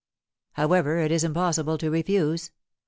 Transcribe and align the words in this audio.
However, 0.53 0.97
it 0.97 1.11
is 1.11 1.23
impossible 1.23 1.77
to 1.77 1.91
refuse. 1.91 2.49